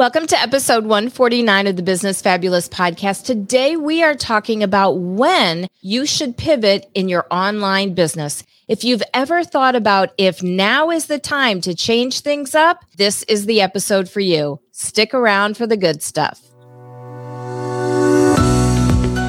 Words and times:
Welcome 0.00 0.28
to 0.28 0.40
episode 0.40 0.86
149 0.86 1.66
of 1.66 1.76
the 1.76 1.82
Business 1.82 2.22
Fabulous 2.22 2.70
podcast. 2.70 3.26
Today 3.26 3.76
we 3.76 4.02
are 4.02 4.14
talking 4.14 4.62
about 4.62 4.92
when 4.92 5.68
you 5.82 6.06
should 6.06 6.38
pivot 6.38 6.90
in 6.94 7.10
your 7.10 7.26
online 7.30 7.92
business. 7.92 8.42
If 8.66 8.82
you've 8.82 9.02
ever 9.12 9.44
thought 9.44 9.76
about 9.76 10.14
if 10.16 10.42
now 10.42 10.90
is 10.90 11.04
the 11.04 11.18
time 11.18 11.60
to 11.60 11.74
change 11.74 12.20
things 12.20 12.54
up, 12.54 12.82
this 12.96 13.24
is 13.24 13.44
the 13.44 13.60
episode 13.60 14.08
for 14.08 14.20
you. 14.20 14.58
Stick 14.72 15.12
around 15.12 15.58
for 15.58 15.66
the 15.66 15.76
good 15.76 16.02
stuff. 16.02 16.40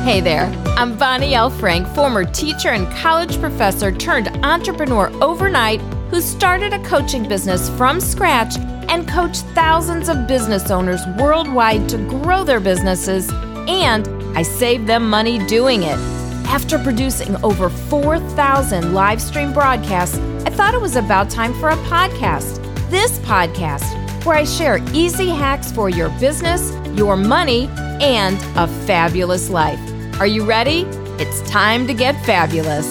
Hey 0.05 0.21
there, 0.21 0.45
I'm 0.77 0.97
Bonnie 0.97 1.35
L. 1.35 1.49
Frank, 1.49 1.85
former 1.89 2.23
teacher 2.23 2.69
and 2.69 2.89
college 2.93 3.37
professor 3.41 3.91
turned 3.91 4.29
entrepreneur 4.45 5.11
overnight 5.21 5.81
who 6.11 6.21
started 6.21 6.71
a 6.71 6.81
coaching 6.85 7.27
business 7.27 7.69
from 7.71 7.99
scratch 7.99 8.55
and 8.91 9.07
coach 9.07 9.37
thousands 9.55 10.09
of 10.09 10.27
business 10.27 10.69
owners 10.69 10.99
worldwide 11.17 11.87
to 11.87 11.97
grow 12.09 12.43
their 12.43 12.59
businesses, 12.59 13.31
and 13.67 14.07
I 14.37 14.43
save 14.43 14.85
them 14.85 15.09
money 15.09 15.43
doing 15.47 15.83
it. 15.83 15.97
After 16.47 16.77
producing 16.77 17.41
over 17.41 17.69
4,000 17.69 18.93
live 18.93 19.21
stream 19.21 19.53
broadcasts, 19.53 20.17
I 20.45 20.49
thought 20.49 20.73
it 20.73 20.81
was 20.81 20.97
about 20.97 21.29
time 21.29 21.53
for 21.53 21.69
a 21.69 21.77
podcast. 21.77 22.59
This 22.89 23.17
podcast, 23.19 23.85
where 24.25 24.35
I 24.35 24.43
share 24.43 24.79
easy 24.93 25.29
hacks 25.29 25.71
for 25.71 25.89
your 25.89 26.09
business, 26.19 26.73
your 26.97 27.15
money, 27.15 27.69
and 28.01 28.37
a 28.57 28.67
fabulous 28.85 29.49
life. 29.49 29.79
Are 30.19 30.27
you 30.27 30.43
ready? 30.43 30.81
It's 31.17 31.49
time 31.49 31.87
to 31.87 31.93
get 31.93 32.13
fabulous. 32.25 32.85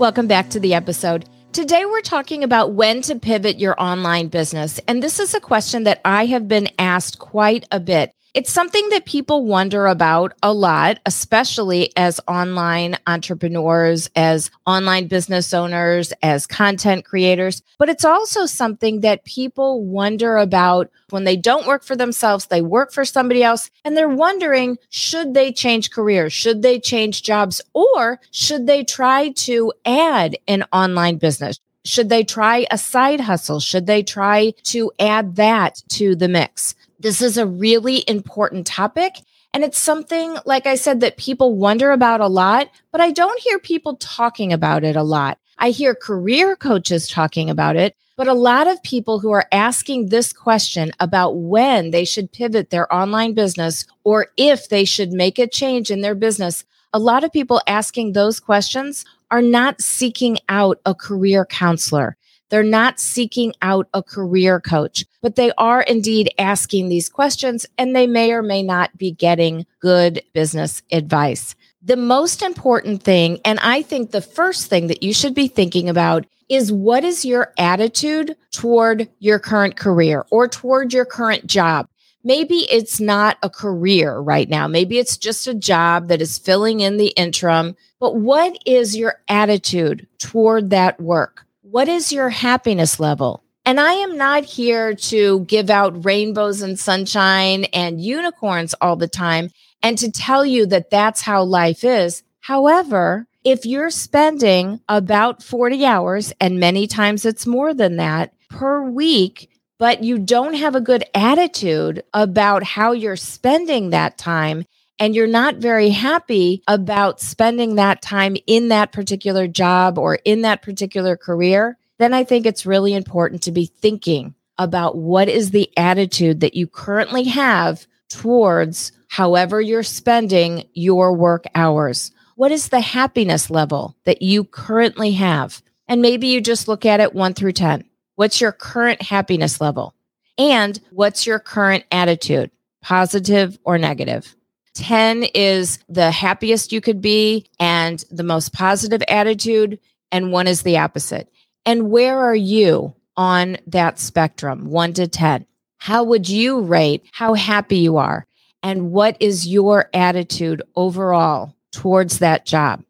Welcome 0.00 0.26
back 0.26 0.50
to 0.50 0.58
the 0.58 0.74
episode. 0.74 1.24
Today, 1.56 1.86
we're 1.86 2.02
talking 2.02 2.44
about 2.44 2.74
when 2.74 3.00
to 3.00 3.18
pivot 3.18 3.58
your 3.58 3.80
online 3.80 4.28
business. 4.28 4.78
And 4.86 5.02
this 5.02 5.18
is 5.18 5.32
a 5.32 5.40
question 5.40 5.84
that 5.84 6.02
I 6.04 6.26
have 6.26 6.46
been 6.46 6.68
asked 6.78 7.18
quite 7.18 7.64
a 7.72 7.80
bit. 7.80 8.12
It's 8.36 8.52
something 8.52 8.86
that 8.90 9.06
people 9.06 9.46
wonder 9.46 9.86
about 9.86 10.34
a 10.42 10.52
lot, 10.52 10.98
especially 11.06 11.90
as 11.96 12.20
online 12.28 12.98
entrepreneurs, 13.06 14.10
as 14.14 14.50
online 14.66 15.06
business 15.06 15.54
owners, 15.54 16.12
as 16.22 16.46
content 16.46 17.06
creators. 17.06 17.62
But 17.78 17.88
it's 17.88 18.04
also 18.04 18.44
something 18.44 19.00
that 19.00 19.24
people 19.24 19.86
wonder 19.86 20.36
about 20.36 20.90
when 21.08 21.24
they 21.24 21.38
don't 21.38 21.66
work 21.66 21.82
for 21.82 21.96
themselves, 21.96 22.44
they 22.44 22.60
work 22.60 22.92
for 22.92 23.06
somebody 23.06 23.42
else, 23.42 23.70
and 23.86 23.96
they're 23.96 24.06
wondering 24.06 24.76
should 24.90 25.32
they 25.32 25.50
change 25.50 25.90
careers? 25.90 26.34
Should 26.34 26.60
they 26.60 26.78
change 26.78 27.22
jobs? 27.22 27.62
Or 27.72 28.20
should 28.32 28.66
they 28.66 28.84
try 28.84 29.30
to 29.30 29.72
add 29.86 30.36
an 30.46 30.64
online 30.74 31.16
business? 31.16 31.58
Should 31.86 32.10
they 32.10 32.22
try 32.22 32.66
a 32.70 32.76
side 32.76 33.20
hustle? 33.20 33.60
Should 33.60 33.86
they 33.86 34.02
try 34.02 34.52
to 34.64 34.92
add 34.98 35.36
that 35.36 35.80
to 35.90 36.14
the 36.14 36.28
mix? 36.28 36.74
This 36.98 37.20
is 37.20 37.36
a 37.36 37.46
really 37.46 38.04
important 38.08 38.66
topic. 38.66 39.16
And 39.52 39.64
it's 39.64 39.78
something, 39.78 40.36
like 40.44 40.66
I 40.66 40.74
said, 40.74 41.00
that 41.00 41.16
people 41.16 41.56
wonder 41.56 41.92
about 41.92 42.20
a 42.20 42.26
lot, 42.26 42.68
but 42.92 43.00
I 43.00 43.10
don't 43.10 43.40
hear 43.40 43.58
people 43.58 43.96
talking 43.96 44.52
about 44.52 44.84
it 44.84 44.96
a 44.96 45.02
lot. 45.02 45.38
I 45.58 45.70
hear 45.70 45.94
career 45.94 46.56
coaches 46.56 47.08
talking 47.08 47.48
about 47.48 47.76
it, 47.76 47.96
but 48.16 48.28
a 48.28 48.34
lot 48.34 48.66
of 48.66 48.82
people 48.82 49.18
who 49.18 49.30
are 49.30 49.46
asking 49.52 50.08
this 50.08 50.32
question 50.32 50.92
about 51.00 51.36
when 51.36 51.90
they 51.90 52.04
should 52.04 52.32
pivot 52.32 52.70
their 52.70 52.92
online 52.92 53.32
business 53.32 53.86
or 54.04 54.28
if 54.36 54.68
they 54.68 54.84
should 54.84 55.12
make 55.12 55.38
a 55.38 55.46
change 55.46 55.90
in 55.90 56.02
their 56.02 56.14
business, 56.14 56.64
a 56.92 56.98
lot 56.98 57.24
of 57.24 57.32
people 57.32 57.60
asking 57.66 58.12
those 58.12 58.40
questions 58.40 59.04
are 59.30 59.42
not 59.42 59.80
seeking 59.80 60.38
out 60.48 60.80
a 60.86 60.94
career 60.94 61.44
counselor. 61.44 62.15
They're 62.48 62.62
not 62.62 63.00
seeking 63.00 63.52
out 63.62 63.88
a 63.92 64.02
career 64.02 64.60
coach, 64.60 65.04
but 65.20 65.36
they 65.36 65.52
are 65.58 65.82
indeed 65.82 66.30
asking 66.38 66.88
these 66.88 67.08
questions 67.08 67.66
and 67.76 67.94
they 67.94 68.06
may 68.06 68.32
or 68.32 68.42
may 68.42 68.62
not 68.62 68.96
be 68.96 69.10
getting 69.10 69.66
good 69.80 70.22
business 70.32 70.82
advice. 70.92 71.54
The 71.82 71.96
most 71.96 72.42
important 72.42 73.02
thing, 73.02 73.40
and 73.44 73.58
I 73.60 73.82
think 73.82 74.10
the 74.10 74.20
first 74.20 74.68
thing 74.68 74.88
that 74.88 75.02
you 75.02 75.12
should 75.12 75.34
be 75.34 75.48
thinking 75.48 75.88
about 75.88 76.26
is 76.48 76.72
what 76.72 77.04
is 77.04 77.24
your 77.24 77.52
attitude 77.58 78.36
toward 78.52 79.08
your 79.18 79.38
current 79.38 79.76
career 79.76 80.24
or 80.30 80.48
toward 80.48 80.92
your 80.92 81.04
current 81.04 81.46
job? 81.46 81.88
Maybe 82.22 82.66
it's 82.70 83.00
not 83.00 83.38
a 83.42 83.50
career 83.50 84.18
right 84.18 84.48
now. 84.48 84.66
Maybe 84.66 84.98
it's 84.98 85.16
just 85.16 85.46
a 85.46 85.54
job 85.54 86.08
that 86.08 86.20
is 86.20 86.38
filling 86.38 86.80
in 86.80 86.96
the 86.96 87.08
interim. 87.08 87.76
But 88.00 88.16
what 88.16 88.58
is 88.66 88.96
your 88.96 89.20
attitude 89.28 90.08
toward 90.18 90.70
that 90.70 91.00
work? 91.00 91.45
What 91.68 91.88
is 91.88 92.12
your 92.12 92.28
happiness 92.28 93.00
level? 93.00 93.42
And 93.64 93.80
I 93.80 93.94
am 93.94 94.16
not 94.16 94.44
here 94.44 94.94
to 94.94 95.40
give 95.46 95.68
out 95.68 96.04
rainbows 96.04 96.62
and 96.62 96.78
sunshine 96.78 97.64
and 97.64 98.00
unicorns 98.00 98.72
all 98.80 98.94
the 98.94 99.08
time 99.08 99.50
and 99.82 99.98
to 99.98 100.12
tell 100.12 100.46
you 100.46 100.66
that 100.66 100.90
that's 100.90 101.22
how 101.22 101.42
life 101.42 101.82
is. 101.82 102.22
However, 102.38 103.26
if 103.42 103.66
you're 103.66 103.90
spending 103.90 104.80
about 104.88 105.42
40 105.42 105.84
hours, 105.84 106.32
and 106.40 106.60
many 106.60 106.86
times 106.86 107.24
it's 107.24 107.48
more 107.48 107.74
than 107.74 107.96
that 107.96 108.32
per 108.48 108.88
week, 108.88 109.50
but 109.76 110.04
you 110.04 110.20
don't 110.20 110.54
have 110.54 110.76
a 110.76 110.80
good 110.80 111.02
attitude 111.16 112.04
about 112.14 112.62
how 112.62 112.92
you're 112.92 113.16
spending 113.16 113.90
that 113.90 114.16
time, 114.16 114.66
and 114.98 115.14
you're 115.14 115.26
not 115.26 115.56
very 115.56 115.90
happy 115.90 116.62
about 116.68 117.20
spending 117.20 117.74
that 117.74 118.02
time 118.02 118.36
in 118.46 118.68
that 118.68 118.92
particular 118.92 119.46
job 119.46 119.98
or 119.98 120.18
in 120.24 120.42
that 120.42 120.62
particular 120.62 121.16
career, 121.16 121.76
then 121.98 122.14
I 122.14 122.24
think 122.24 122.46
it's 122.46 122.66
really 122.66 122.94
important 122.94 123.42
to 123.42 123.52
be 123.52 123.66
thinking 123.66 124.34
about 124.58 124.96
what 124.96 125.28
is 125.28 125.50
the 125.50 125.70
attitude 125.76 126.40
that 126.40 126.54
you 126.54 126.66
currently 126.66 127.24
have 127.24 127.86
towards 128.08 128.92
however 129.08 129.60
you're 129.60 129.82
spending 129.82 130.64
your 130.72 131.12
work 131.12 131.44
hours. 131.54 132.12
What 132.36 132.52
is 132.52 132.68
the 132.68 132.80
happiness 132.80 133.50
level 133.50 133.96
that 134.04 134.22
you 134.22 134.44
currently 134.44 135.12
have? 135.12 135.62
And 135.88 136.02
maybe 136.02 136.26
you 136.28 136.40
just 136.40 136.68
look 136.68 136.84
at 136.84 137.00
it 137.00 137.14
one 137.14 137.34
through 137.34 137.52
10. 137.52 137.84
What's 138.16 138.40
your 138.40 138.52
current 138.52 139.02
happiness 139.02 139.60
level? 139.60 139.94
And 140.38 140.78
what's 140.90 141.26
your 141.26 141.38
current 141.38 141.84
attitude, 141.90 142.50
positive 142.82 143.58
or 143.64 143.78
negative? 143.78 144.34
10 144.76 145.24
is 145.34 145.78
the 145.88 146.10
happiest 146.10 146.70
you 146.70 146.80
could 146.80 147.00
be 147.00 147.46
and 147.58 148.04
the 148.10 148.22
most 148.22 148.52
positive 148.52 149.02
attitude, 149.08 149.78
and 150.12 150.32
one 150.32 150.46
is 150.46 150.62
the 150.62 150.78
opposite. 150.78 151.30
And 151.64 151.90
where 151.90 152.18
are 152.18 152.36
you 152.36 152.94
on 153.16 153.56
that 153.66 153.98
spectrum, 153.98 154.66
one 154.66 154.92
to 154.94 155.08
10? 155.08 155.46
How 155.78 156.04
would 156.04 156.28
you 156.28 156.60
rate 156.60 157.04
how 157.12 157.34
happy 157.34 157.78
you 157.78 157.96
are? 157.96 158.26
And 158.62 158.90
what 158.90 159.16
is 159.20 159.46
your 159.46 159.88
attitude 159.94 160.62
overall 160.74 161.54
towards 161.72 162.18
that 162.18 162.44
job? 162.44 162.82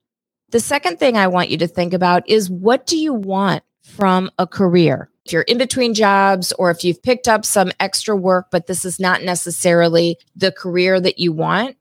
The 0.51 0.61
second 0.61 0.99
thing 0.99 1.17
I 1.17 1.29
want 1.29 1.51
you 1.51 1.59
to 1.59 1.67
think 1.67 1.93
about 1.93 2.29
is 2.29 2.51
what 2.51 2.87
do 2.87 2.97
you 2.97 3.13
want 3.13 3.63
from 3.83 4.31
a 4.39 4.47
career? 4.47 5.11
If 5.27 5.33
you're 5.33 5.43
in 5.43 5.59
between 5.59 5.93
jobs 5.93 6.53
or 6.53 6.71
if 6.71 6.85
you've 6.85 7.03
picked 7.03 7.27
up 7.27 7.45
some 7.45 7.73
extra 7.81 8.15
work, 8.15 8.47
but 8.53 8.69
this 8.69 8.85
is 8.85 9.01
not 9.01 9.25
necessarily 9.25 10.19
the 10.37 10.53
career 10.53 11.01
that 11.01 11.19
you 11.19 11.33
want, 11.33 11.77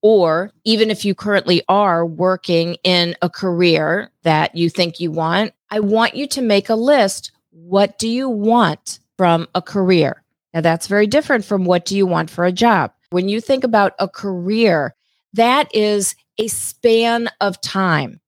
or 0.00 0.52
even 0.62 0.92
if 0.92 1.04
you 1.04 1.12
currently 1.12 1.60
are 1.68 2.06
working 2.06 2.76
in 2.84 3.16
a 3.20 3.28
career 3.28 4.12
that 4.22 4.54
you 4.54 4.70
think 4.70 5.00
you 5.00 5.10
want, 5.10 5.52
I 5.70 5.80
want 5.80 6.14
you 6.14 6.28
to 6.28 6.40
make 6.40 6.68
a 6.68 6.76
list. 6.76 7.32
What 7.50 7.98
do 7.98 8.06
you 8.06 8.28
want 8.28 9.00
from 9.16 9.48
a 9.56 9.62
career? 9.62 10.22
Now, 10.52 10.60
that's 10.60 10.86
very 10.86 11.08
different 11.08 11.44
from 11.44 11.64
what 11.64 11.84
do 11.84 11.96
you 11.96 12.06
want 12.06 12.30
for 12.30 12.44
a 12.44 12.52
job. 12.52 12.92
When 13.10 13.28
you 13.28 13.40
think 13.40 13.64
about 13.64 13.94
a 13.98 14.08
career, 14.08 14.94
that 15.32 15.68
is 15.74 16.14
a 16.38 16.46
span 16.46 17.28
of 17.40 17.60
time. 17.60 18.20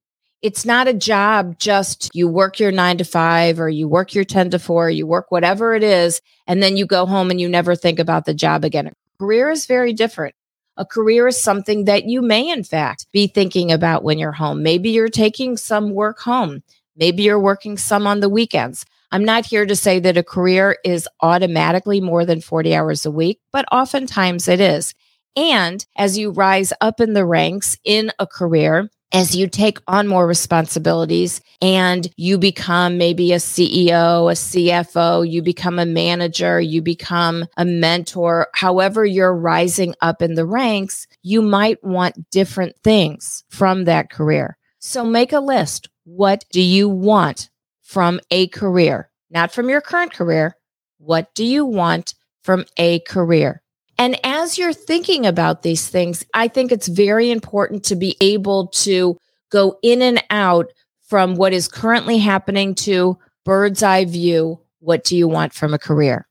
It's 0.47 0.65
not 0.65 0.87
a 0.87 0.95
job 0.95 1.59
just 1.59 2.09
you 2.15 2.29
work 2.29 2.61
your 2.61 2.71
nine 2.71 2.99
to 2.99 3.05
five 3.05 3.59
or 3.59 3.69
you 3.69 3.89
work 3.89 4.15
your 4.15 4.23
10 4.23 4.51
to 4.51 4.61
four, 4.61 4.89
you 4.89 5.05
work 5.05 5.33
whatever 5.33 5.75
it 5.75 5.83
is, 5.83 6.21
and 6.47 6.63
then 6.63 6.77
you 6.77 6.87
go 6.87 7.05
home 7.05 7.33
and 7.33 7.41
you 7.41 7.49
never 7.49 7.75
think 7.75 7.99
about 7.99 8.27
the 8.27 8.33
job 8.33 8.65
again. 8.65 8.87
A 8.87 8.93
career 9.19 9.51
is 9.51 9.67
very 9.67 9.93
different. 9.93 10.37
A 10.77 10.87
career 10.87 11.27
is 11.27 11.37
something 11.37 11.87
that 11.87 12.05
you 12.05 12.23
may, 12.23 12.49
in 12.49 12.63
fact, 12.63 13.09
be 13.11 13.27
thinking 13.27 13.73
about 13.73 14.05
when 14.05 14.21
you're 14.21 14.31
home. 14.31 14.63
Maybe 14.63 14.91
you're 14.91 15.09
taking 15.09 15.57
some 15.57 15.91
work 15.91 16.21
home. 16.21 16.63
Maybe 16.95 17.25
you're 17.25 17.41
working 17.41 17.77
some 17.77 18.07
on 18.07 18.21
the 18.21 18.29
weekends. 18.29 18.87
I'm 19.11 19.25
not 19.25 19.47
here 19.47 19.67
to 19.67 19.75
say 19.75 19.99
that 19.99 20.17
a 20.17 20.23
career 20.23 20.77
is 20.85 21.09
automatically 21.23 22.01
more 22.01 22.25
than 22.25 22.41
40 22.41 22.73
hours 22.73 23.05
a 23.05 23.11
week, 23.11 23.41
but 23.51 23.65
oftentimes 23.73 24.47
it 24.47 24.61
is. 24.61 24.95
And 25.35 25.85
as 25.97 26.17
you 26.17 26.31
rise 26.31 26.73
up 26.81 27.01
in 27.01 27.15
the 27.15 27.27
ranks 27.27 27.77
in 27.83 28.13
a 28.21 28.29
career, 28.29 28.91
as 29.13 29.37
you 29.37 29.49
take 29.49 29.79
on 29.87 30.09
more 30.09 30.27
responsibilities 30.27 31.41
and 31.63 32.09
you 32.17 32.39
become 32.39 32.99
maybe 32.99 33.33
a 33.33 33.37
CEO, 33.37 34.31
a 34.31 34.35
CFO, 34.35 35.29
you 35.29 35.43
become 35.43 35.79
a 35.79 35.87
manager, 35.87 36.61
you 36.61 36.83
become 36.83 37.47
a 37.57 37.65
mentor, 37.65 38.49
however 38.55 39.05
you're 39.05 39.35
rising 39.35 39.95
up 40.01 40.23
in 40.23 40.35
the 40.35 40.45
ranks, 40.45 41.07
you 41.23 41.41
might 41.41 41.83
want 41.85 42.31
different 42.31 42.75
things 42.83 43.45
from 43.49 43.85
that 43.85 44.11
career. 44.11 44.59
So 44.81 45.05
make 45.05 45.33
a 45.33 45.41
list. 45.41 45.89
What 46.05 46.45
do 46.51 46.61
you 46.61 46.89
want 46.89 47.51
from 47.83 48.21
a 48.31 48.49
career? 48.49 49.11
Not 49.31 49.53
from 49.53 49.69
your 49.69 49.81
current 49.81 50.13
career. 50.13 50.57
What 50.99 51.35
do 51.35 51.45
you 51.45 51.65
want 51.65 52.15
from 52.43 52.65
a 52.77 53.01
career? 53.01 53.63
And 53.99 54.19
as 54.25 54.59
you're 54.59 54.73
thinking 54.73 55.27
about 55.27 55.63
these 55.63 55.89
things, 55.89 56.25
I 56.35 56.49
think 56.49 56.71
it's 56.71 56.89
very 56.89 57.31
important 57.31 57.85
to 57.85 57.97
be 57.97 58.17
able 58.21 58.69
to 58.69 59.17
go 59.51 59.79
in 59.83 60.03
and 60.03 60.23
out 60.31 60.71
from 61.03 61.35
what 61.35 61.53
is 61.53 61.69
currently 61.69 62.19
happening 62.19 62.75
to 62.75 63.19
bird's 63.45 63.83
eye 63.83 64.05
view. 64.05 64.61
What 64.81 65.05
do 65.05 65.17
you 65.17 65.29
want 65.29 65.55
from 65.55 65.73
a 65.73 65.79
career? 65.79 66.27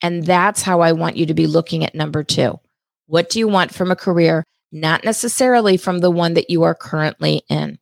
And 0.00 0.24
that's 0.24 0.62
how 0.62 0.80
I 0.80 0.92
want 0.92 1.16
you 1.16 1.26
to 1.26 1.34
be 1.34 1.46
looking 1.46 1.84
at 1.84 1.94
number 1.94 2.22
two. 2.22 2.58
What 3.06 3.28
do 3.30 3.38
you 3.38 3.48
want 3.48 3.74
from 3.74 3.90
a 3.90 3.96
career? 3.96 4.44
Not 4.72 5.04
necessarily 5.04 5.76
from 5.76 5.98
the 5.98 6.10
one 6.10 6.34
that 6.34 6.50
you 6.50 6.62
are 6.62 6.74
currently 6.74 7.42
in. 7.48 7.78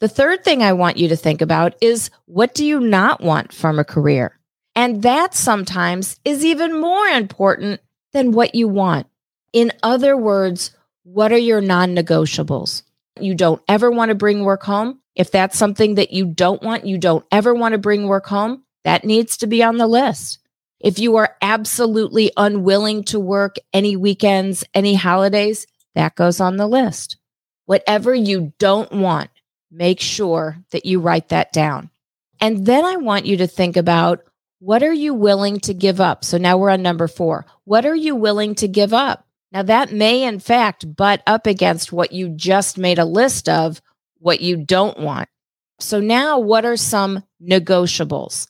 The 0.00 0.08
third 0.08 0.44
thing 0.44 0.62
I 0.62 0.74
want 0.74 0.96
you 0.96 1.08
to 1.08 1.16
think 1.16 1.40
about 1.40 1.74
is 1.80 2.10
what 2.26 2.54
do 2.54 2.64
you 2.64 2.80
not 2.80 3.20
want 3.20 3.52
from 3.52 3.78
a 3.78 3.84
career? 3.84 4.38
And 4.76 5.02
that 5.02 5.34
sometimes 5.34 6.20
is 6.24 6.44
even 6.44 6.80
more 6.80 7.06
important 7.06 7.80
than 8.12 8.32
what 8.32 8.54
you 8.54 8.68
want. 8.68 9.06
In 9.52 9.72
other 9.82 10.16
words, 10.16 10.72
what 11.04 11.32
are 11.32 11.38
your 11.38 11.60
non 11.60 11.94
negotiables? 11.94 12.82
You 13.20 13.34
don't 13.34 13.62
ever 13.68 13.90
want 13.90 14.10
to 14.10 14.14
bring 14.14 14.44
work 14.44 14.62
home. 14.62 15.00
If 15.14 15.30
that's 15.30 15.58
something 15.58 15.96
that 15.96 16.12
you 16.12 16.26
don't 16.26 16.62
want, 16.62 16.86
you 16.86 16.98
don't 16.98 17.24
ever 17.32 17.54
want 17.54 17.72
to 17.72 17.78
bring 17.78 18.06
work 18.06 18.26
home, 18.26 18.62
that 18.84 19.04
needs 19.04 19.38
to 19.38 19.46
be 19.46 19.62
on 19.62 19.76
the 19.76 19.86
list. 19.86 20.38
If 20.80 20.98
you 20.98 21.16
are 21.16 21.34
absolutely 21.42 22.30
unwilling 22.36 23.02
to 23.04 23.18
work 23.18 23.56
any 23.72 23.96
weekends, 23.96 24.62
any 24.74 24.94
holidays, 24.94 25.66
that 25.94 26.14
goes 26.14 26.40
on 26.40 26.56
the 26.56 26.68
list. 26.68 27.16
Whatever 27.66 28.14
you 28.14 28.52
don't 28.58 28.92
want, 28.92 29.30
make 29.70 30.00
sure 30.00 30.58
that 30.70 30.86
you 30.86 31.00
write 31.00 31.30
that 31.30 31.52
down. 31.52 31.90
And 32.40 32.64
then 32.64 32.84
I 32.84 32.96
want 32.96 33.26
you 33.26 33.38
to 33.38 33.48
think 33.48 33.76
about 33.76 34.22
what 34.60 34.82
are 34.82 34.92
you 34.92 35.14
willing 35.14 35.60
to 35.60 35.74
give 35.74 36.00
up? 36.00 36.24
So 36.24 36.38
now 36.38 36.58
we're 36.58 36.70
on 36.70 36.82
number 36.82 37.08
four. 37.08 37.46
What 37.64 37.86
are 37.86 37.94
you 37.94 38.16
willing 38.16 38.54
to 38.56 38.68
give 38.68 38.92
up? 38.92 39.24
Now, 39.52 39.62
that 39.62 39.92
may 39.92 40.24
in 40.24 40.40
fact 40.40 40.94
butt 40.96 41.22
up 41.26 41.46
against 41.46 41.92
what 41.92 42.12
you 42.12 42.28
just 42.28 42.76
made 42.76 42.98
a 42.98 43.04
list 43.04 43.48
of, 43.48 43.80
what 44.18 44.40
you 44.40 44.56
don't 44.56 44.98
want. 44.98 45.28
So 45.80 46.00
now, 46.00 46.38
what 46.38 46.64
are 46.64 46.76
some 46.76 47.22
negotiables? 47.42 48.48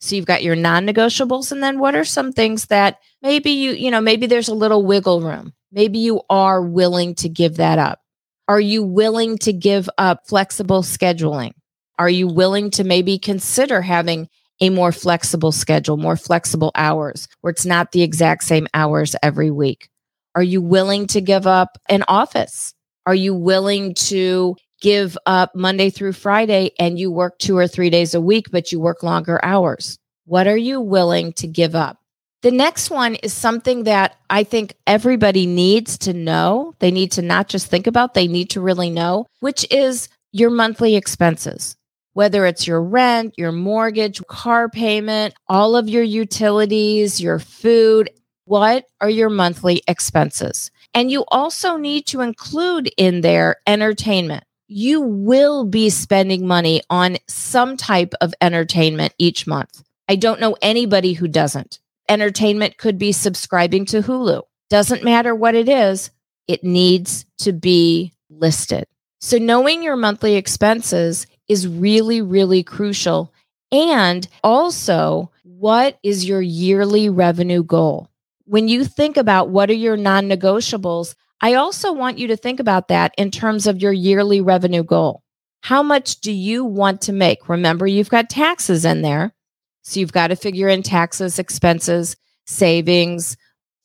So 0.00 0.16
you've 0.16 0.24
got 0.24 0.42
your 0.42 0.56
non 0.56 0.86
negotiables. 0.86 1.52
And 1.52 1.62
then 1.62 1.78
what 1.78 1.94
are 1.94 2.04
some 2.04 2.32
things 2.32 2.66
that 2.66 2.98
maybe 3.22 3.50
you, 3.50 3.72
you 3.72 3.90
know, 3.90 4.00
maybe 4.00 4.26
there's 4.26 4.48
a 4.48 4.54
little 4.54 4.84
wiggle 4.84 5.20
room. 5.20 5.52
Maybe 5.70 5.98
you 5.98 6.22
are 6.30 6.62
willing 6.62 7.14
to 7.16 7.28
give 7.28 7.58
that 7.58 7.78
up. 7.78 8.00
Are 8.48 8.60
you 8.60 8.82
willing 8.82 9.38
to 9.38 9.52
give 9.52 9.88
up 9.98 10.26
flexible 10.26 10.82
scheduling? 10.82 11.52
Are 11.98 12.10
you 12.10 12.26
willing 12.26 12.70
to 12.72 12.82
maybe 12.82 13.18
consider 13.18 13.82
having 13.82 14.28
a 14.60 14.70
more 14.70 14.92
flexible 14.92 15.52
schedule, 15.52 15.96
more 15.96 16.16
flexible 16.16 16.70
hours 16.74 17.28
where 17.40 17.50
it's 17.50 17.66
not 17.66 17.92
the 17.92 18.02
exact 18.02 18.44
same 18.44 18.66
hours 18.74 19.16
every 19.22 19.50
week? 19.50 19.88
Are 20.34 20.42
you 20.42 20.60
willing 20.62 21.06
to 21.08 21.20
give 21.20 21.46
up 21.46 21.78
an 21.88 22.04
office? 22.06 22.74
Are 23.06 23.14
you 23.14 23.34
willing 23.34 23.94
to 23.94 24.56
give 24.80 25.16
up 25.26 25.54
Monday 25.54 25.90
through 25.90 26.12
Friday 26.12 26.70
and 26.78 26.98
you 26.98 27.10
work 27.10 27.38
two 27.38 27.56
or 27.56 27.66
three 27.66 27.90
days 27.90 28.14
a 28.14 28.20
week, 28.20 28.50
but 28.50 28.70
you 28.70 28.80
work 28.80 29.02
longer 29.02 29.40
hours? 29.44 29.98
What 30.26 30.46
are 30.46 30.56
you 30.56 30.80
willing 30.80 31.32
to 31.34 31.46
give 31.46 31.74
up? 31.74 31.98
The 32.42 32.50
next 32.50 32.88
one 32.88 33.16
is 33.16 33.34
something 33.34 33.84
that 33.84 34.16
I 34.30 34.44
think 34.44 34.74
everybody 34.86 35.44
needs 35.44 35.98
to 35.98 36.14
know. 36.14 36.74
They 36.78 36.90
need 36.90 37.12
to 37.12 37.22
not 37.22 37.48
just 37.48 37.66
think 37.66 37.86
about, 37.86 38.14
they 38.14 38.28
need 38.28 38.50
to 38.50 38.62
really 38.62 38.88
know, 38.88 39.26
which 39.40 39.66
is 39.70 40.08
your 40.32 40.50
monthly 40.50 40.96
expenses 40.96 41.76
whether 42.12 42.46
it's 42.46 42.66
your 42.66 42.82
rent, 42.82 43.34
your 43.36 43.52
mortgage, 43.52 44.20
car 44.26 44.68
payment, 44.68 45.34
all 45.48 45.76
of 45.76 45.88
your 45.88 46.02
utilities, 46.02 47.20
your 47.20 47.38
food, 47.38 48.10
what 48.44 48.86
are 49.00 49.10
your 49.10 49.30
monthly 49.30 49.82
expenses? 49.86 50.70
And 50.92 51.10
you 51.10 51.24
also 51.28 51.76
need 51.76 52.06
to 52.06 52.20
include 52.20 52.90
in 52.96 53.20
there 53.20 53.56
entertainment. 53.66 54.44
You 54.66 55.00
will 55.00 55.64
be 55.64 55.90
spending 55.90 56.46
money 56.46 56.82
on 56.90 57.18
some 57.28 57.76
type 57.76 58.14
of 58.20 58.34
entertainment 58.40 59.14
each 59.18 59.46
month. 59.46 59.82
I 60.08 60.16
don't 60.16 60.40
know 60.40 60.56
anybody 60.62 61.12
who 61.12 61.28
doesn't. 61.28 61.78
Entertainment 62.08 62.76
could 62.76 62.98
be 62.98 63.12
subscribing 63.12 63.84
to 63.86 64.02
Hulu. 64.02 64.42
Doesn't 64.68 65.04
matter 65.04 65.34
what 65.34 65.54
it 65.54 65.68
is, 65.68 66.10
it 66.48 66.64
needs 66.64 67.24
to 67.38 67.52
be 67.52 68.12
listed. 68.28 68.86
So, 69.20 69.38
knowing 69.38 69.82
your 69.82 69.96
monthly 69.96 70.34
expenses 70.34 71.26
is 71.50 71.66
really, 71.66 72.22
really 72.22 72.62
crucial. 72.62 73.32
And 73.72 74.26
also, 74.44 75.32
what 75.42 75.98
is 76.04 76.24
your 76.24 76.40
yearly 76.40 77.10
revenue 77.10 77.64
goal? 77.64 78.08
When 78.44 78.68
you 78.68 78.84
think 78.84 79.16
about 79.16 79.50
what 79.50 79.68
are 79.68 79.74
your 79.74 79.96
non 79.96 80.28
negotiables, 80.28 81.16
I 81.40 81.54
also 81.54 81.92
want 81.92 82.18
you 82.18 82.28
to 82.28 82.36
think 82.36 82.60
about 82.60 82.86
that 82.88 83.12
in 83.18 83.32
terms 83.32 83.66
of 83.66 83.82
your 83.82 83.92
yearly 83.92 84.40
revenue 84.40 84.84
goal. 84.84 85.24
How 85.62 85.82
much 85.82 86.20
do 86.20 86.30
you 86.30 86.64
want 86.64 87.02
to 87.02 87.12
make? 87.12 87.48
Remember, 87.48 87.86
you've 87.86 88.10
got 88.10 88.30
taxes 88.30 88.84
in 88.84 89.02
there. 89.02 89.34
So 89.82 89.98
you've 89.98 90.12
got 90.12 90.28
to 90.28 90.36
figure 90.36 90.68
in 90.68 90.84
taxes, 90.84 91.40
expenses, 91.40 92.14
savings, 92.46 93.36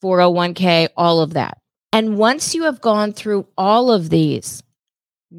401k, 0.03 0.89
all 0.95 1.19
of 1.19 1.33
that. 1.33 1.57
And 1.91 2.18
once 2.18 2.53
you 2.53 2.63
have 2.63 2.79
gone 2.79 3.11
through 3.11 3.47
all 3.57 3.91
of 3.91 4.09
these, 4.09 4.61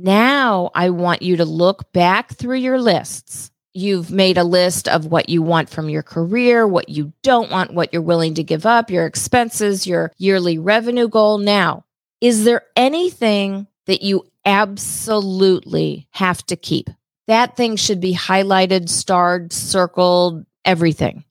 now 0.03 0.71
I 0.75 0.91
want 0.91 1.23
you 1.23 1.39
to 1.39 1.45
look 1.45 1.93
back 1.93 2.35
through 2.35 2.59
your 2.59 2.81
lists. 2.81 3.51
You've 3.73 4.11
made 4.11 4.39
a 4.39 4.45
list 4.45 4.89
of 4.89 5.07
what 5.07 5.29
you 5.29 5.43
want 5.43 5.69
from 5.69 5.89
your 5.89 6.03
career, 6.03 6.67
what 6.67 6.89
you 6.89 7.13
don't 7.23 7.51
want, 7.51 7.75
what 7.75 7.93
you're 7.93 8.03
willing 8.03 8.35
to 8.35 8.43
give 8.43 8.65
up, 8.65 8.91
your 8.91 9.07
expenses, 9.07 9.87
your 9.87 10.13
yearly 10.17 10.59
revenue 10.59 11.09
goal. 11.09 11.39
Now, 11.39 11.85
is 12.21 12.45
there 12.45 12.63
anything 12.75 13.67
that 13.87 14.03
you 14.03 14.27
absolutely 14.45 16.09
have 16.13 16.45
to 16.47 16.57
keep? 16.57 16.89
That 17.27 17.57
thing 17.57 17.77
should 17.77 18.01
be 18.01 18.15
highlighted, 18.15 18.89
starred, 18.89 19.53
circled, 19.53 20.47
everything. 20.65 21.25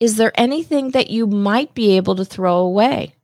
Is 0.00 0.16
there 0.16 0.32
anything 0.34 0.90
that 0.92 1.10
you 1.10 1.26
might 1.26 1.74
be 1.74 1.96
able 1.96 2.16
to 2.16 2.24
throw 2.24 2.58
away? 2.58 3.14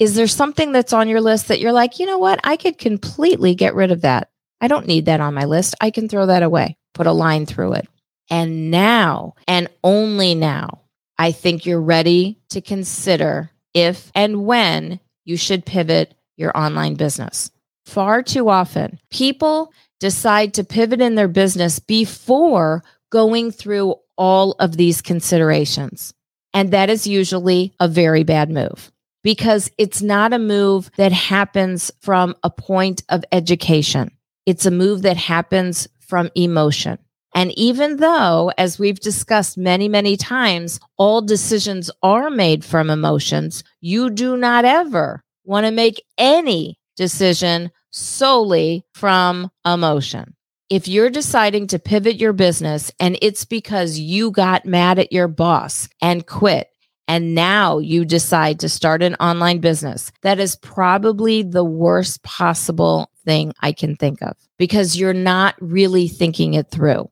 Is 0.00 0.14
there 0.14 0.26
something 0.26 0.72
that's 0.72 0.94
on 0.94 1.08
your 1.08 1.20
list 1.20 1.48
that 1.48 1.60
you're 1.60 1.72
like, 1.72 1.98
you 1.98 2.06
know 2.06 2.16
what? 2.16 2.40
I 2.42 2.56
could 2.56 2.78
completely 2.78 3.54
get 3.54 3.74
rid 3.74 3.92
of 3.92 4.00
that. 4.00 4.30
I 4.58 4.66
don't 4.66 4.86
need 4.86 5.04
that 5.04 5.20
on 5.20 5.34
my 5.34 5.44
list. 5.44 5.74
I 5.78 5.90
can 5.90 6.08
throw 6.08 6.24
that 6.24 6.42
away, 6.42 6.78
put 6.94 7.06
a 7.06 7.12
line 7.12 7.44
through 7.44 7.74
it. 7.74 7.88
And 8.30 8.70
now, 8.70 9.34
and 9.46 9.68
only 9.84 10.34
now, 10.34 10.80
I 11.18 11.32
think 11.32 11.66
you're 11.66 11.82
ready 11.82 12.38
to 12.48 12.62
consider 12.62 13.50
if 13.74 14.10
and 14.14 14.46
when 14.46 15.00
you 15.26 15.36
should 15.36 15.66
pivot 15.66 16.14
your 16.38 16.56
online 16.56 16.94
business. 16.94 17.50
Far 17.84 18.22
too 18.22 18.48
often, 18.48 18.98
people 19.10 19.70
decide 19.98 20.54
to 20.54 20.64
pivot 20.64 21.02
in 21.02 21.14
their 21.14 21.28
business 21.28 21.78
before 21.78 22.82
going 23.10 23.50
through 23.50 23.96
all 24.16 24.52
of 24.60 24.78
these 24.78 25.02
considerations. 25.02 26.14
And 26.54 26.70
that 26.70 26.88
is 26.88 27.06
usually 27.06 27.74
a 27.78 27.86
very 27.86 28.22
bad 28.24 28.48
move 28.48 28.90
because 29.22 29.70
it's 29.78 30.02
not 30.02 30.32
a 30.32 30.38
move 30.38 30.90
that 30.96 31.12
happens 31.12 31.90
from 32.00 32.34
a 32.42 32.50
point 32.50 33.02
of 33.08 33.24
education. 33.32 34.10
It's 34.46 34.66
a 34.66 34.70
move 34.70 35.02
that 35.02 35.16
happens 35.16 35.88
from 36.00 36.30
emotion. 36.34 36.98
And 37.34 37.56
even 37.56 37.98
though, 37.98 38.50
as 38.58 38.78
we've 38.78 38.98
discussed 38.98 39.56
many, 39.56 39.88
many 39.88 40.16
times, 40.16 40.80
all 40.96 41.22
decisions 41.22 41.90
are 42.02 42.30
made 42.30 42.64
from 42.64 42.90
emotions, 42.90 43.62
you 43.80 44.10
do 44.10 44.36
not 44.36 44.64
ever 44.64 45.22
want 45.44 45.66
to 45.66 45.70
make 45.70 46.02
any 46.18 46.78
decision 46.96 47.70
solely 47.90 48.84
from 48.94 49.50
emotion. 49.64 50.34
If 50.68 50.86
you're 50.86 51.10
deciding 51.10 51.68
to 51.68 51.78
pivot 51.78 52.16
your 52.16 52.32
business 52.32 52.92
and 53.00 53.18
it's 53.22 53.44
because 53.44 53.98
you 53.98 54.30
got 54.30 54.66
mad 54.66 54.98
at 54.98 55.12
your 55.12 55.28
boss 55.28 55.88
and 56.00 56.26
quit 56.26 56.68
and 57.10 57.34
now 57.34 57.78
you 57.78 58.04
decide 58.04 58.60
to 58.60 58.68
start 58.68 59.02
an 59.02 59.16
online 59.16 59.58
business, 59.58 60.12
that 60.22 60.38
is 60.38 60.54
probably 60.54 61.42
the 61.42 61.64
worst 61.64 62.22
possible 62.22 63.10
thing 63.24 63.52
I 63.58 63.72
can 63.72 63.96
think 63.96 64.22
of 64.22 64.36
because 64.58 64.96
you're 64.96 65.12
not 65.12 65.56
really 65.60 66.06
thinking 66.06 66.54
it 66.54 66.70
through. 66.70 67.10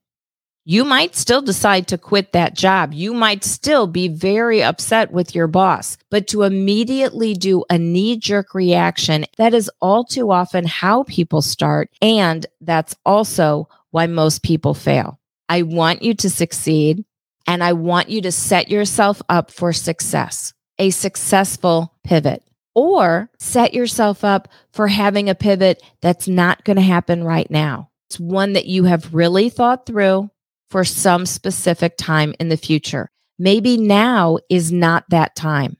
You 0.64 0.84
might 0.84 1.16
still 1.16 1.42
decide 1.42 1.88
to 1.88 1.98
quit 1.98 2.30
that 2.30 2.54
job. 2.54 2.92
You 2.94 3.12
might 3.12 3.42
still 3.42 3.88
be 3.88 4.06
very 4.06 4.62
upset 4.62 5.10
with 5.10 5.34
your 5.34 5.48
boss, 5.48 5.98
but 6.10 6.28
to 6.28 6.44
immediately 6.44 7.34
do 7.34 7.64
a 7.68 7.76
knee 7.76 8.18
jerk 8.18 8.54
reaction, 8.54 9.24
that 9.36 9.52
is 9.52 9.68
all 9.80 10.04
too 10.04 10.30
often 10.30 10.64
how 10.64 11.02
people 11.08 11.42
start. 11.42 11.90
And 12.00 12.46
that's 12.60 12.94
also 13.04 13.68
why 13.90 14.06
most 14.06 14.44
people 14.44 14.74
fail. 14.74 15.18
I 15.48 15.62
want 15.62 16.02
you 16.02 16.14
to 16.14 16.30
succeed. 16.30 17.04
And 17.48 17.64
I 17.64 17.72
want 17.72 18.10
you 18.10 18.20
to 18.20 18.30
set 18.30 18.68
yourself 18.68 19.22
up 19.30 19.50
for 19.50 19.72
success, 19.72 20.52
a 20.78 20.90
successful 20.90 21.94
pivot, 22.04 22.42
or 22.74 23.30
set 23.38 23.72
yourself 23.72 24.22
up 24.22 24.48
for 24.70 24.86
having 24.86 25.30
a 25.30 25.34
pivot 25.34 25.82
that's 26.02 26.28
not 26.28 26.62
going 26.64 26.76
to 26.76 26.82
happen 26.82 27.24
right 27.24 27.50
now. 27.50 27.88
It's 28.10 28.20
one 28.20 28.52
that 28.52 28.66
you 28.66 28.84
have 28.84 29.14
really 29.14 29.48
thought 29.48 29.86
through 29.86 30.30
for 30.68 30.84
some 30.84 31.24
specific 31.24 31.96
time 31.96 32.34
in 32.38 32.50
the 32.50 32.58
future. 32.58 33.08
Maybe 33.38 33.78
now 33.78 34.38
is 34.50 34.70
not 34.70 35.04
that 35.08 35.34
time. 35.34 35.78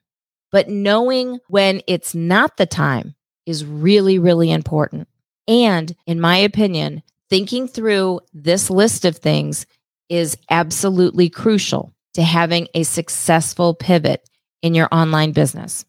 But 0.51 0.71
knowing 0.71 1.39
when 1.49 1.83
it's 1.87 2.15
not 2.15 2.57
the 2.57 2.65
time 2.65 3.15
is 3.45 3.67
really, 3.67 4.19
really 4.19 4.51
important. 4.51 5.07
And 5.47 5.95
in 6.07 6.19
my 6.19 6.39
opinion, 6.39 7.03
thinking 7.29 7.69
through 7.69 8.21
this 8.33 8.71
list 8.71 9.05
of 9.05 9.19
things 9.19 9.67
is 10.09 10.37
absolutely 10.50 11.29
crucial 11.29 11.95
to 12.15 12.23
having 12.23 12.69
a 12.75 12.83
successful 12.83 13.75
pivot 13.75 14.29
in 14.62 14.75
your 14.75 14.88
online 14.93 15.33
business. 15.33 15.85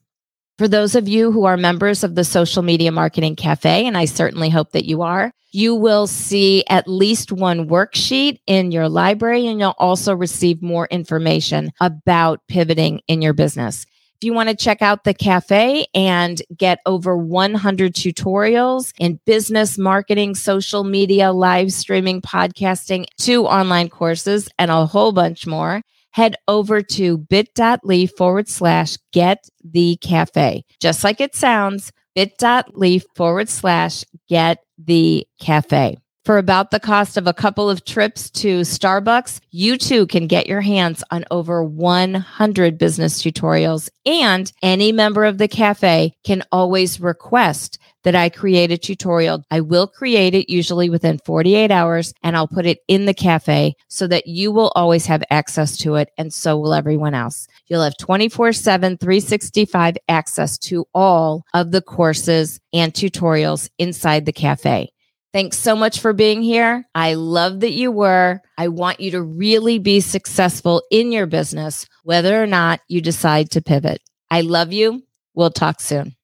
For 0.57 0.67
those 0.67 0.95
of 0.95 1.07
you 1.07 1.31
who 1.31 1.45
are 1.45 1.57
members 1.57 2.03
of 2.03 2.15
the 2.15 2.25
Social 2.25 2.61
Media 2.61 2.91
Marketing 2.91 3.35
Cafe, 3.35 3.85
and 3.85 3.97
I 3.97 4.05
certainly 4.05 4.49
hope 4.49 4.73
that 4.73 4.85
you 4.85 5.01
are, 5.01 5.31
you 5.51 5.73
will 5.73 6.05
see 6.05 6.63
at 6.69 6.87
least 6.87 7.31
one 7.31 7.67
worksheet 7.69 8.39
in 8.45 8.71
your 8.71 8.89
library 8.89 9.47
and 9.47 9.59
you'll 9.59 9.73
also 9.79 10.15
receive 10.15 10.61
more 10.61 10.87
information 10.91 11.71
about 11.79 12.41
pivoting 12.47 13.01
in 13.07 13.21
your 13.21 13.33
business. 13.33 13.85
If 14.19 14.25
you 14.25 14.33
want 14.33 14.49
to 14.49 14.55
check 14.55 14.81
out 14.81 15.05
the 15.05 15.13
cafe 15.13 15.87
and 15.95 16.41
get 16.57 16.79
over 16.85 17.15
100 17.15 17.93
tutorials 17.93 18.91
in 18.99 19.17
business, 19.25 19.77
marketing, 19.77 20.35
social 20.35 20.83
media, 20.83 21.31
live 21.31 21.71
streaming, 21.71 22.21
podcasting, 22.21 23.05
two 23.17 23.45
online 23.45 23.87
courses, 23.87 24.49
and 24.59 24.69
a 24.71 24.85
whole 24.85 25.13
bunch 25.13 25.47
more, 25.47 25.83
head 26.11 26.35
over 26.49 26.81
to 26.81 27.17
bit.ly 27.17 28.07
forward 28.07 28.49
slash 28.49 28.97
get 29.13 29.47
the 29.63 29.95
cafe. 30.01 30.65
Just 30.81 31.05
like 31.05 31.21
it 31.21 31.33
sounds, 31.33 31.93
bit.ly 32.13 32.99
forward 33.15 33.47
slash 33.47 34.03
get 34.27 34.57
the 34.77 35.25
cafe. 35.39 35.97
For 36.25 36.37
about 36.37 36.69
the 36.69 36.79
cost 36.79 37.17
of 37.17 37.27
a 37.27 37.33
couple 37.33 37.69
of 37.69 37.85
trips 37.85 38.29
to 38.31 38.61
Starbucks, 38.61 39.39
you 39.51 39.77
too 39.77 40.05
can 40.05 40.27
get 40.27 40.47
your 40.47 40.61
hands 40.61 41.03
on 41.11 41.23
over 41.31 41.63
100 41.63 42.77
business 42.77 43.23
tutorials. 43.23 43.89
And 44.05 44.51
any 44.61 44.91
member 44.91 45.25
of 45.25 45.37
the 45.37 45.47
cafe 45.47 46.13
can 46.25 46.43
always 46.51 46.99
request 46.99 47.79
that 48.03 48.15
I 48.15 48.29
create 48.29 48.71
a 48.71 48.77
tutorial. 48.77 49.43
I 49.49 49.61
will 49.61 49.87
create 49.87 50.35
it 50.35 50.49
usually 50.49 50.89
within 50.89 51.19
48 51.25 51.71
hours 51.71 52.13
and 52.21 52.35
I'll 52.35 52.47
put 52.47 52.65
it 52.65 52.79
in 52.87 53.05
the 53.05 53.13
cafe 53.13 53.75
so 53.87 54.05
that 54.07 54.27
you 54.27 54.51
will 54.51 54.71
always 54.75 55.05
have 55.05 55.23
access 55.29 55.77
to 55.77 55.95
it. 55.95 56.09
And 56.17 56.33
so 56.33 56.57
will 56.57 56.73
everyone 56.73 57.13
else. 57.13 57.47
You'll 57.67 57.83
have 57.83 57.97
24 57.97 58.53
7, 58.53 58.97
365 58.97 59.97
access 60.07 60.57
to 60.59 60.85
all 60.93 61.43
of 61.53 61.71
the 61.71 61.81
courses 61.81 62.59
and 62.73 62.93
tutorials 62.93 63.69
inside 63.79 64.25
the 64.25 64.33
cafe. 64.33 64.91
Thanks 65.31 65.57
so 65.57 65.75
much 65.75 65.99
for 65.99 66.11
being 66.11 66.41
here. 66.41 66.87
I 66.95 67.13
love 67.13 67.59
that 67.59 67.73
you 67.73 67.91
were. 67.91 68.41
I 68.57 68.69
want 68.69 68.99
you 68.99 69.11
to 69.11 69.21
really 69.21 69.77
be 69.77 69.99
successful 69.99 70.81
in 70.89 71.11
your 71.11 71.27
business, 71.27 71.87
whether 72.03 72.41
or 72.41 72.47
not 72.47 72.81
you 72.87 72.99
decide 72.99 73.51
to 73.51 73.61
pivot. 73.61 74.01
I 74.31 74.41
love 74.41 74.73
you. 74.73 75.03
We'll 75.35 75.51
talk 75.51 75.81
soon. 75.81 76.15